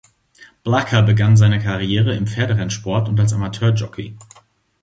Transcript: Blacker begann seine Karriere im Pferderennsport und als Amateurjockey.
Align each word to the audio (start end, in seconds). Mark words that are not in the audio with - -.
Blacker 0.63 1.03
begann 1.03 1.37
seine 1.37 1.59
Karriere 1.59 2.15
im 2.15 2.25
Pferderennsport 2.25 3.07
und 3.07 3.19
als 3.19 3.33
Amateurjockey. 3.33 4.17